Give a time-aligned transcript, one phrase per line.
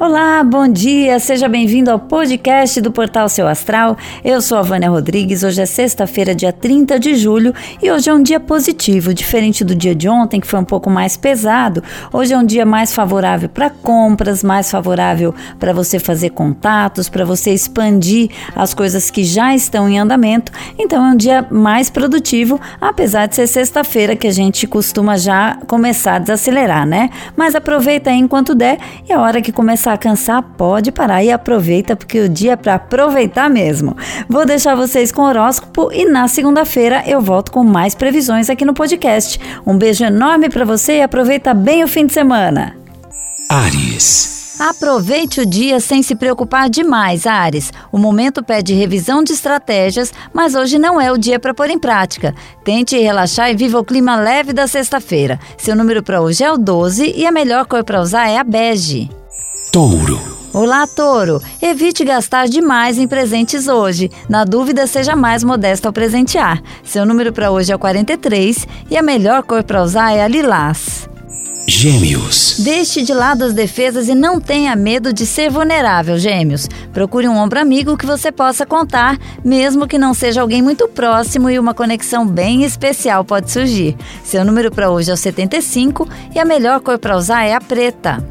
[0.00, 3.96] Olá, bom dia, seja bem-vindo ao podcast do Portal Seu Astral.
[4.24, 8.12] Eu sou a Vânia Rodrigues, hoje é sexta-feira, dia 30 de julho, e hoje é
[8.12, 11.80] um dia positivo, diferente do dia de ontem, que foi um pouco mais pesado.
[12.12, 17.24] Hoje é um dia mais favorável para compras, mais favorável para você fazer contatos, para
[17.24, 20.50] você expandir as coisas que já estão em andamento.
[20.76, 25.56] Então é um dia mais produtivo, apesar de ser sexta-feira que a gente costuma já
[25.68, 27.10] começar a desacelerar, né?
[27.36, 31.22] Mas aproveita aí enquanto der e a hora que começar começar a cansar, pode parar
[31.22, 33.94] e aproveita, porque o dia é para aproveitar mesmo.
[34.28, 38.64] Vou deixar vocês com o horóscopo e na segunda-feira eu volto com mais previsões aqui
[38.64, 39.38] no podcast.
[39.66, 42.74] Um beijo enorme para você e aproveita bem o fim de semana.
[43.50, 44.56] Ares.
[44.58, 47.72] Aproveite o dia sem se preocupar demais, Ares.
[47.92, 51.78] O momento pede revisão de estratégias, mas hoje não é o dia para pôr em
[51.78, 52.34] prática.
[52.64, 55.38] Tente relaxar e viva o clima leve da sexta-feira.
[55.58, 58.44] Seu número para hoje é o 12 e a melhor cor para usar é a
[58.44, 59.10] bege.
[59.74, 60.20] Touro.
[60.52, 61.42] Olá, Touro!
[61.60, 64.08] Evite gastar demais em presentes hoje.
[64.28, 66.62] Na dúvida, seja mais modesto ao presentear.
[66.84, 70.28] Seu número para hoje é o 43 e a melhor cor para usar é a
[70.28, 71.08] lilás.
[71.66, 72.60] Gêmeos.
[72.60, 76.68] Deixe de lado as defesas e não tenha medo de ser vulnerável, Gêmeos.
[76.92, 81.50] Procure um ombro amigo que você possa contar, mesmo que não seja alguém muito próximo
[81.50, 83.96] e uma conexão bem especial pode surgir.
[84.22, 87.60] Seu número para hoje é o 75 e a melhor cor para usar é a
[87.60, 88.22] preta.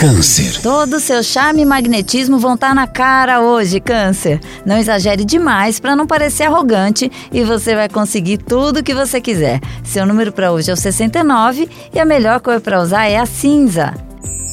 [0.00, 0.58] Câncer.
[0.62, 4.40] Todo o seu charme e magnetismo vão estar na cara hoje, Câncer.
[4.64, 9.20] Não exagere demais para não parecer arrogante e você vai conseguir tudo o que você
[9.20, 9.60] quiser.
[9.84, 13.26] Seu número para hoje é o 69 e a melhor cor para usar é a
[13.26, 13.92] cinza.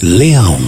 [0.04, 0.60] Leão.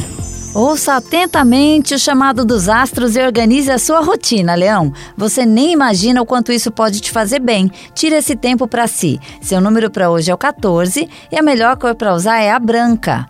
[0.55, 4.94] Ouça atentamente o chamado dos astros e organize a sua rotina, Leão.
[5.17, 7.69] Você nem imagina o quanto isso pode te fazer bem.
[7.94, 9.19] Tire esse tempo para si.
[9.41, 12.57] Seu número para hoje é o 14 e a melhor cor para usar é a
[12.57, 13.25] branca.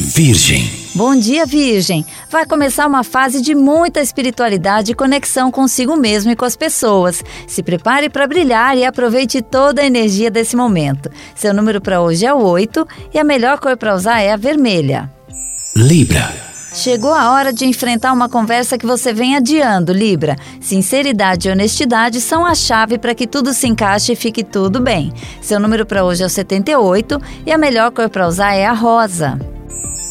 [0.00, 0.83] Virgem.
[0.94, 2.06] Bom dia, Virgem!
[2.30, 7.20] Vai começar uma fase de muita espiritualidade e conexão consigo mesmo e com as pessoas.
[7.48, 11.10] Se prepare para brilhar e aproveite toda a energia desse momento.
[11.34, 14.36] Seu número para hoje é o 8 e a melhor cor para usar é a
[14.36, 15.10] vermelha.
[15.74, 16.32] Libra.
[16.72, 20.36] Chegou a hora de enfrentar uma conversa que você vem adiando, Libra.
[20.60, 25.12] Sinceridade e honestidade são a chave para que tudo se encaixe e fique tudo bem.
[25.40, 28.72] Seu número para hoje é o 78 e a melhor cor para usar é a
[28.72, 29.53] rosa.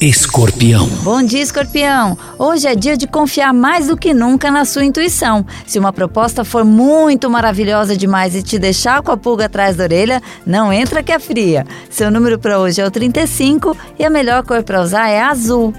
[0.04, 0.86] Escorpião.
[1.02, 2.18] Bom dia, Escorpião!
[2.38, 5.46] Hoje é dia de confiar mais do que nunca na sua intuição.
[5.66, 9.86] Se uma proposta for muito maravilhosa demais e te deixar com a pulga atrás da
[9.86, 11.66] orelha, não entra que é fria.
[11.90, 15.74] Seu número para hoje é o 35 e a melhor cor para usar é azul.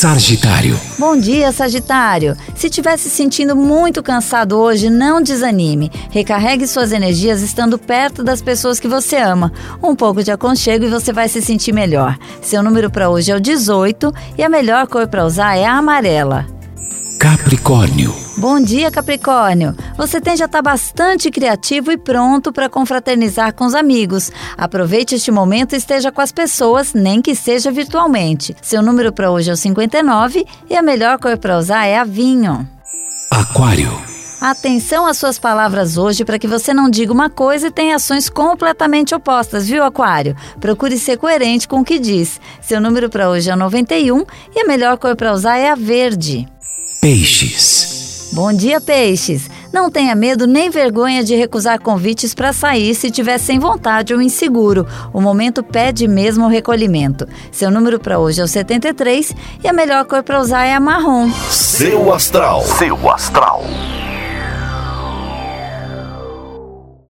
[0.00, 0.80] Sagitário.
[0.98, 2.34] Bom dia, Sagitário.
[2.56, 5.92] Se estiver se sentindo muito cansado hoje, não desanime.
[6.08, 9.52] Recarregue suas energias estando perto das pessoas que você ama.
[9.82, 12.18] Um pouco de aconchego e você vai se sentir melhor.
[12.40, 15.74] Seu número para hoje é o 18 e a melhor cor para usar é a
[15.74, 16.46] amarela.
[17.20, 18.16] Capricórnio.
[18.38, 19.76] Bom dia, Capricórnio.
[19.94, 24.32] Você tem já estar tá bastante criativo e pronto para confraternizar com os amigos.
[24.56, 28.56] Aproveite este momento e esteja com as pessoas, nem que seja virtualmente.
[28.62, 32.04] Seu número para hoje é o 59 e a melhor cor para usar é a
[32.04, 32.66] vinho.
[33.30, 33.92] Aquário.
[34.40, 38.30] Atenção às suas palavras hoje para que você não diga uma coisa e tenha ações
[38.30, 40.34] completamente opostas, viu, Aquário?
[40.58, 42.40] Procure ser coerente com o que diz.
[42.62, 44.24] Seu número para hoje é 91
[44.56, 46.48] e a melhor cor para usar é a verde.
[47.00, 48.28] Peixes.
[48.34, 49.48] Bom dia, peixes.
[49.72, 54.20] Não tenha medo nem vergonha de recusar convites para sair se tiver sem vontade ou
[54.20, 54.86] inseguro.
[55.10, 57.26] O momento pede mesmo o recolhimento.
[57.50, 59.34] Seu número para hoje é o 73
[59.64, 61.30] e a melhor cor para usar é a marrom.
[61.48, 62.62] Seu astral.
[62.64, 63.64] Seu astral.